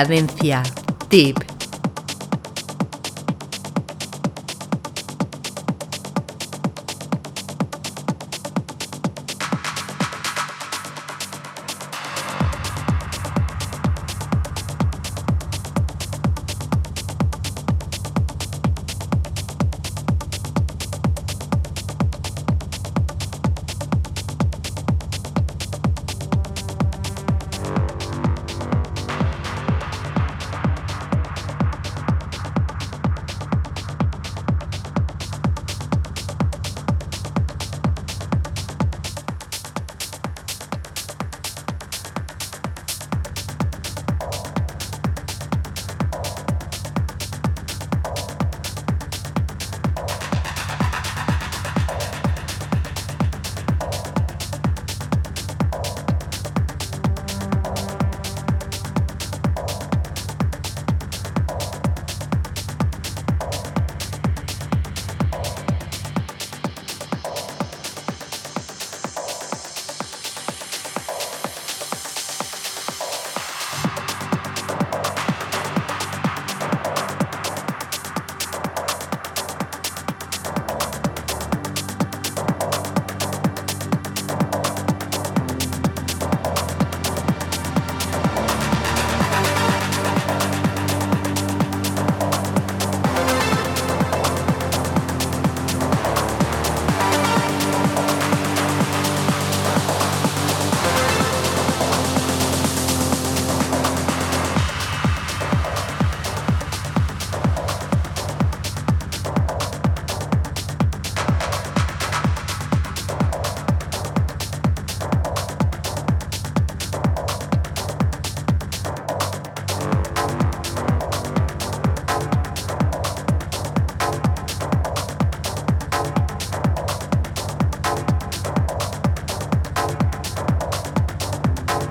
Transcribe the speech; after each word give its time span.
Cadencia. 0.00 0.62
Tip. 1.10 1.49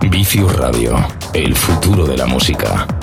Vicius 0.09 0.55
Radio, 0.55 0.95
el 1.33 1.55
futuro 1.55 2.05
de 2.05 2.17
la 2.17 2.25
música. 2.25 2.98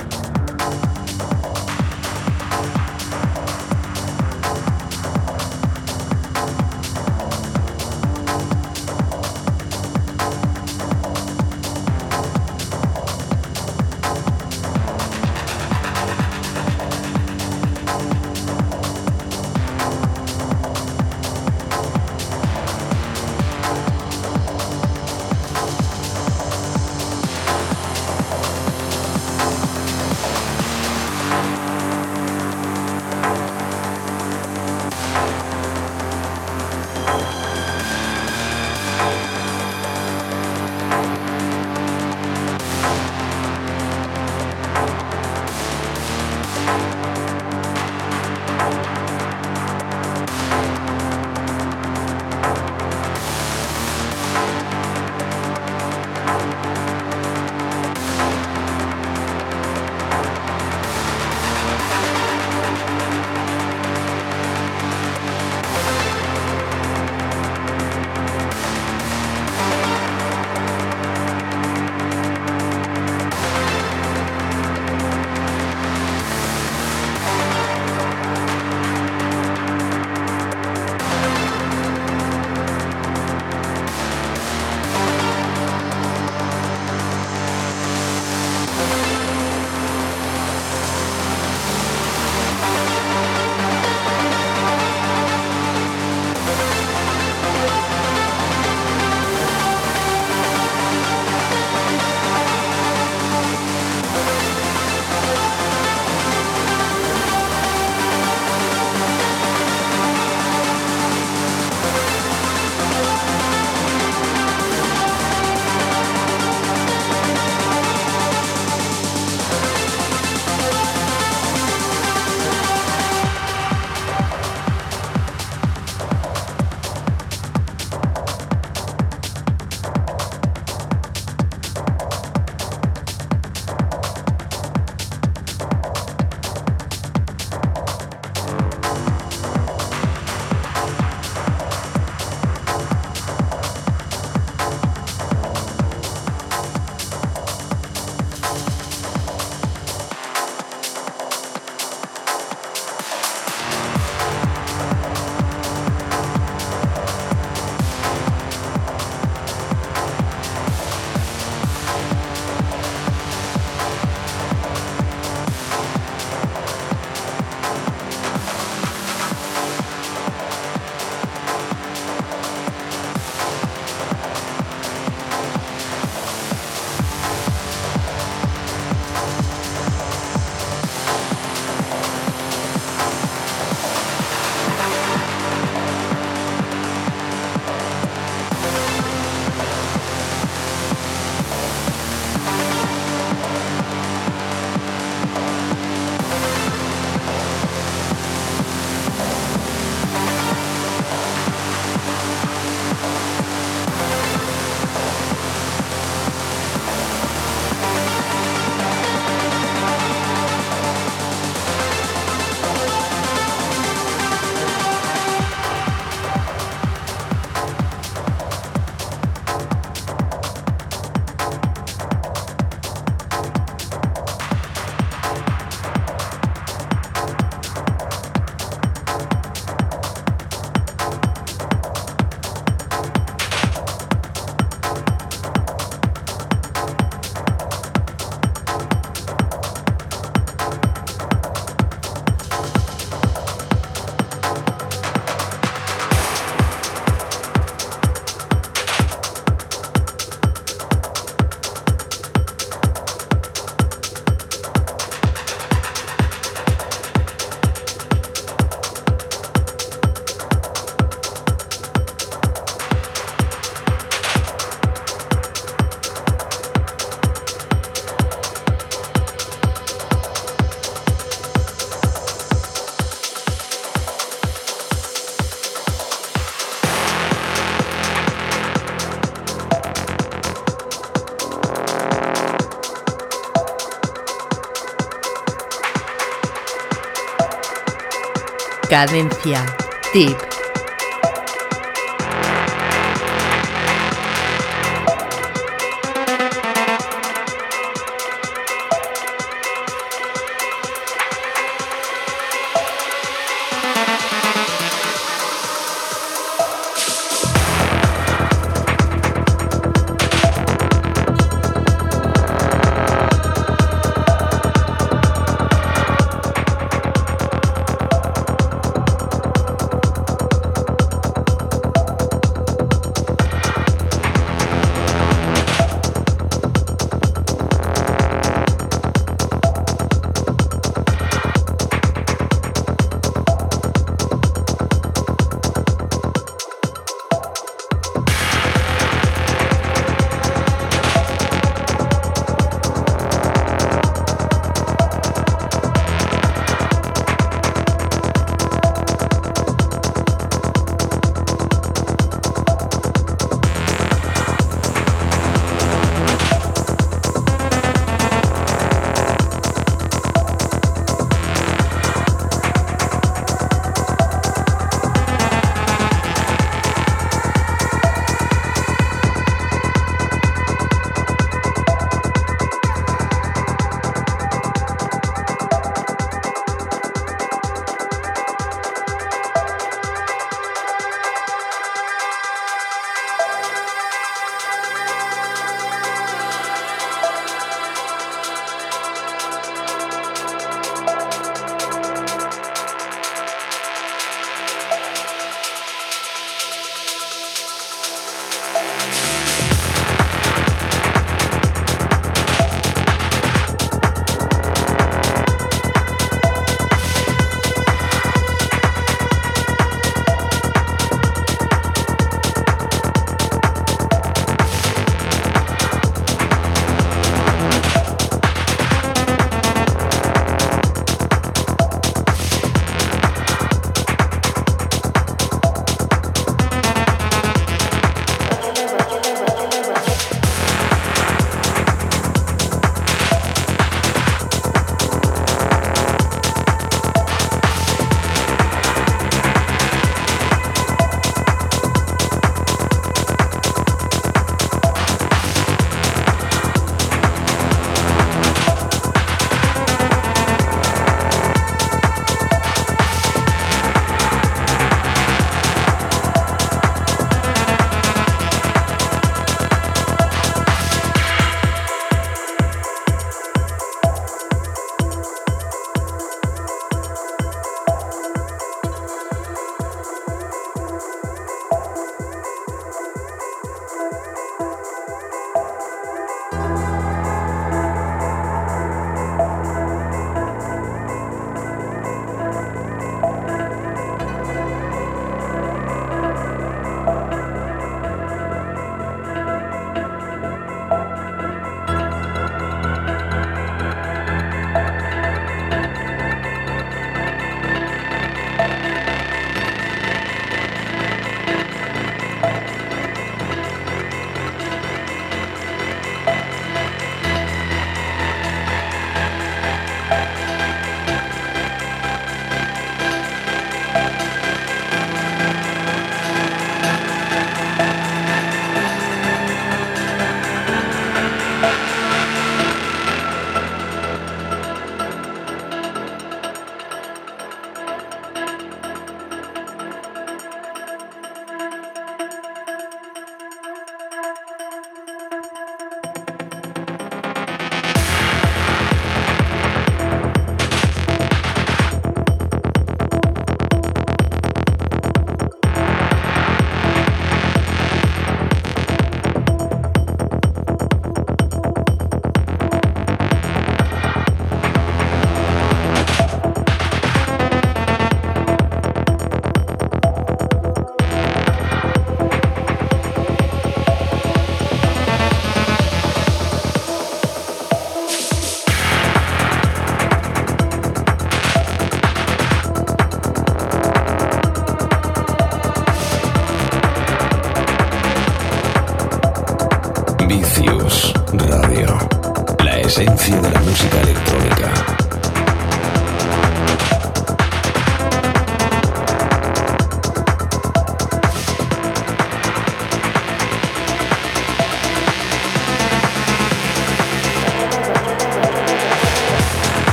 Cadencia. 288.89 289.65
Tip. 290.13 290.46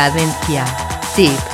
Cadencia. 0.00 0.64
Tip. 1.14 1.49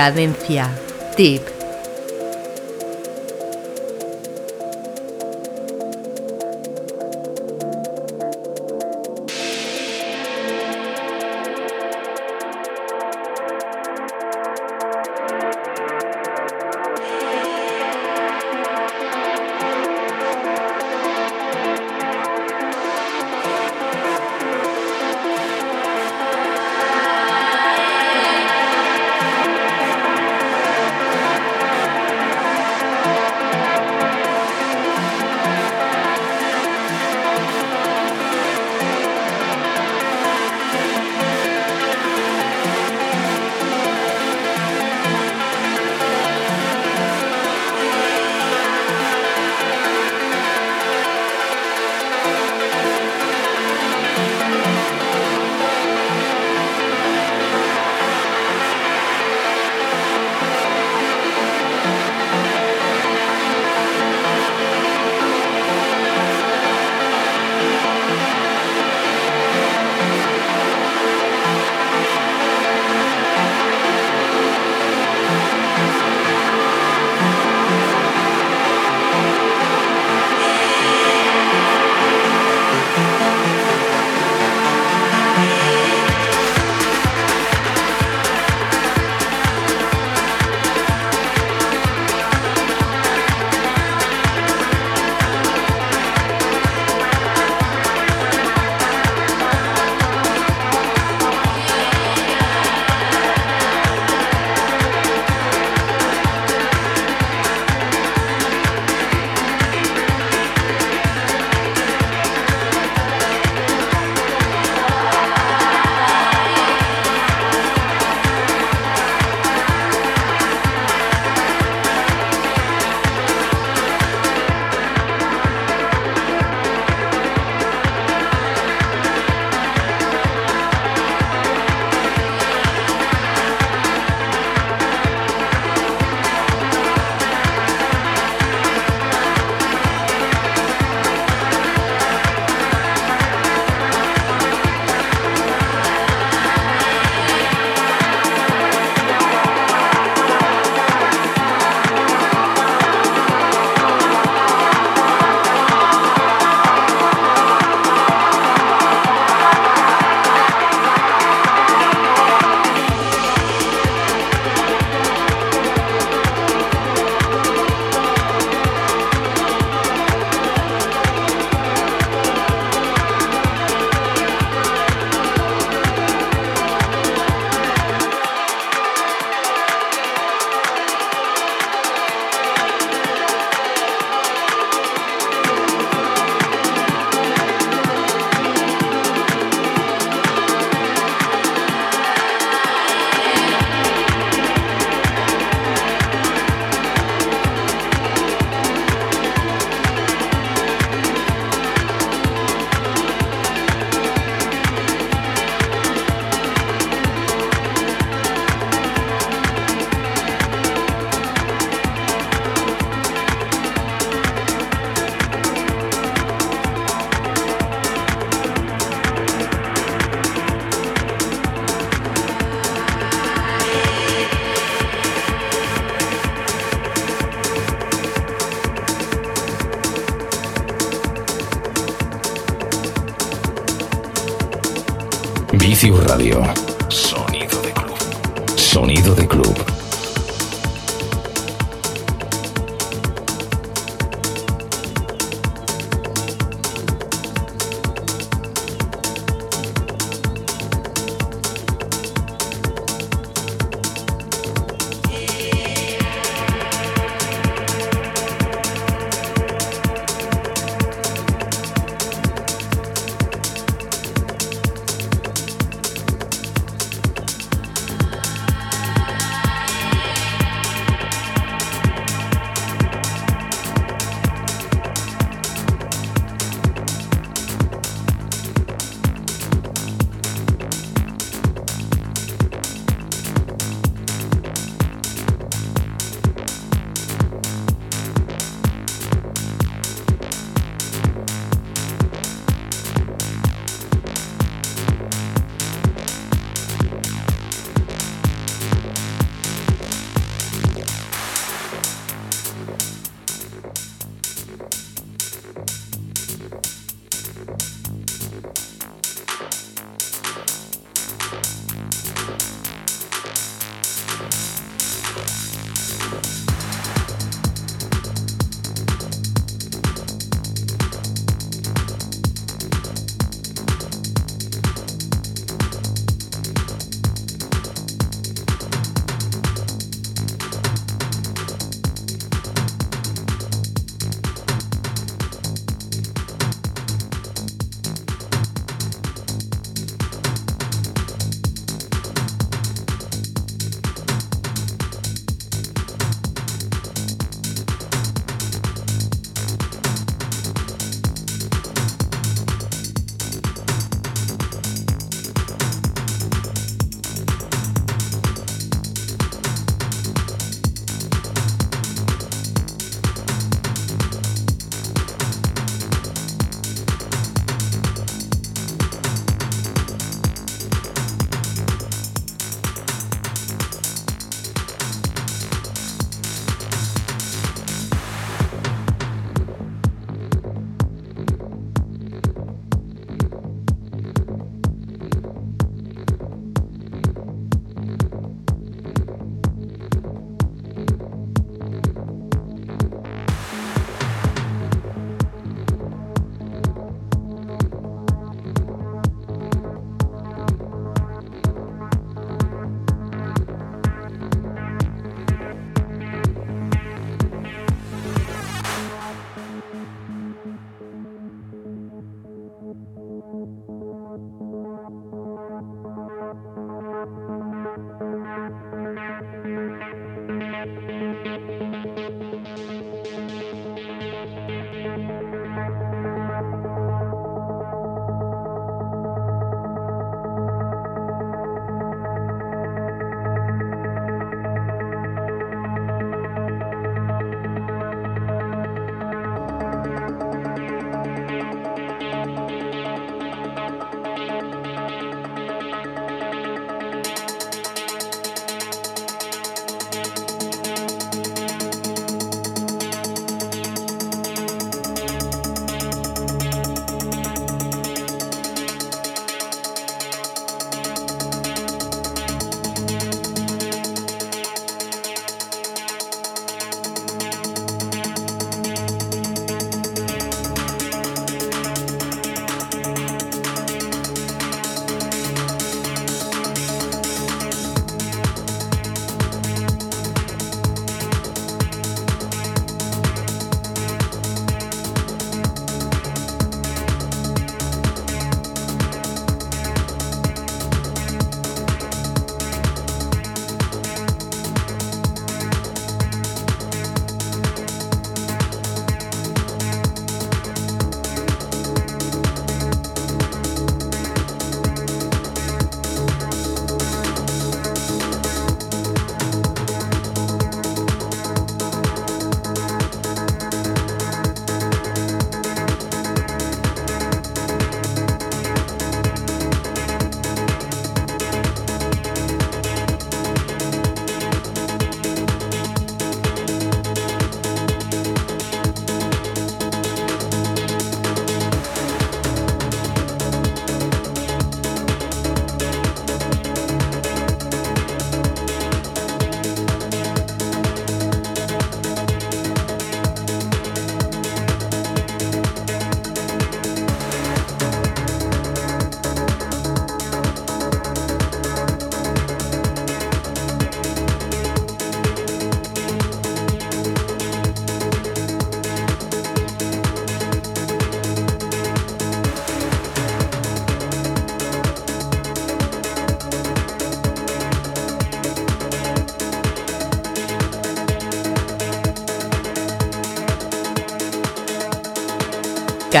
Cadencia. 0.00 0.70
Tip. 1.14 1.49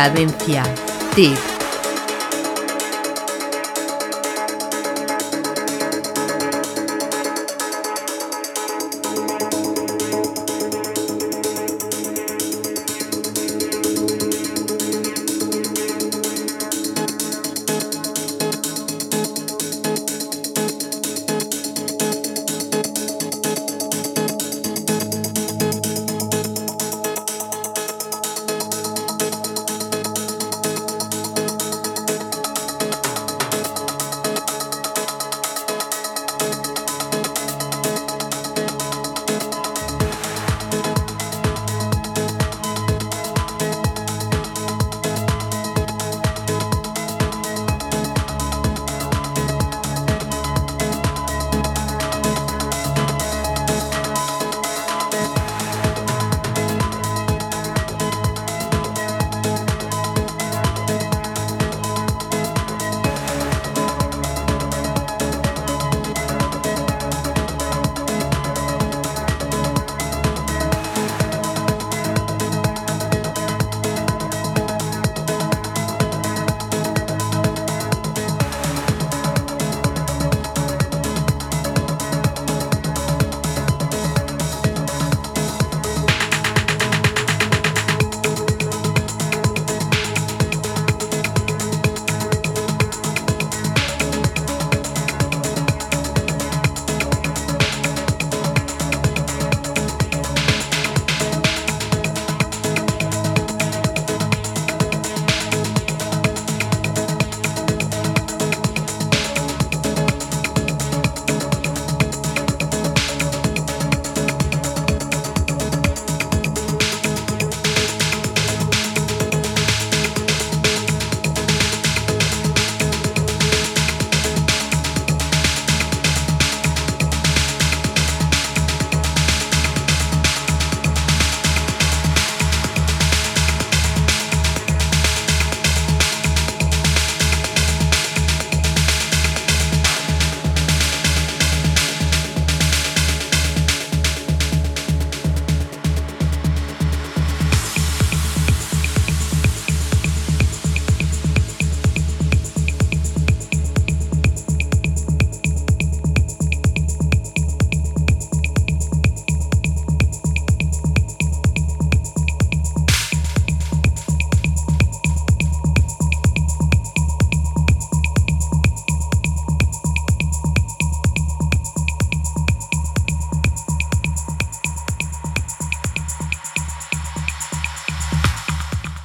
Cadencia. 0.00 0.62
Tip. 1.14 1.49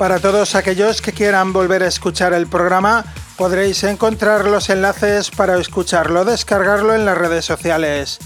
Para 0.00 0.18
todos 0.18 0.56
aquellos 0.56 1.00
que 1.00 1.12
quieran 1.12 1.52
volver 1.52 1.84
a 1.84 1.86
escuchar 1.86 2.32
el 2.32 2.48
programa, 2.48 3.04
Podréis 3.40 3.84
encontrar 3.84 4.44
los 4.44 4.68
enlaces 4.68 5.30
para 5.30 5.58
escucharlo, 5.58 6.26
descargarlo 6.26 6.94
en 6.94 7.06
las 7.06 7.16
redes 7.16 7.46
sociales. 7.46 8.18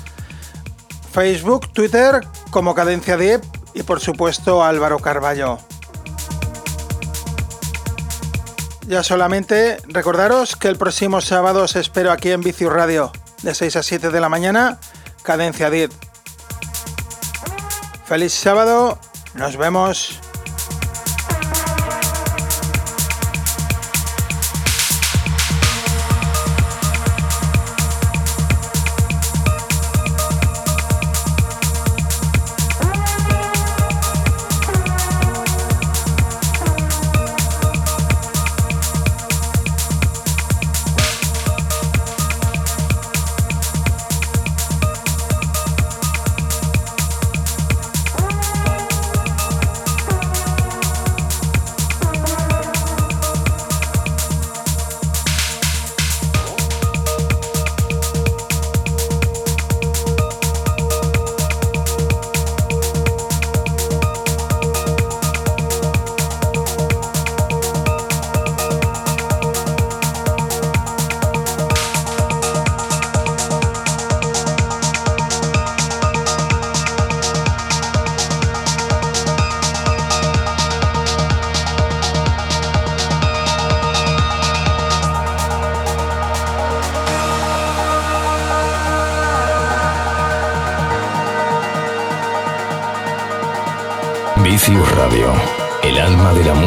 Facebook, 1.12 1.72
Twitter 1.72 2.26
como 2.50 2.74
Cadencia 2.74 3.16
Deep 3.16 3.40
y 3.74 3.84
por 3.84 4.00
supuesto 4.00 4.64
Álvaro 4.64 4.98
Carballo. 4.98 5.60
Ya 8.88 9.04
solamente 9.04 9.76
recordaros 9.86 10.56
que 10.56 10.66
el 10.66 10.78
próximo 10.78 11.20
sábado 11.20 11.62
os 11.62 11.76
espero 11.76 12.10
aquí 12.10 12.32
en 12.32 12.40
Vicius 12.40 12.72
Radio, 12.72 13.12
de 13.42 13.54
6 13.54 13.76
a 13.76 13.84
7 13.84 14.10
de 14.10 14.20
la 14.20 14.28
mañana, 14.28 14.80
Cadencia 15.22 15.70
Deep. 15.70 15.92
Feliz 18.04 18.34
sábado, 18.34 18.98
nos 19.34 19.56
vemos. 19.56 20.23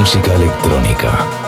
Música 0.08 0.34
electrónica. 0.36 1.47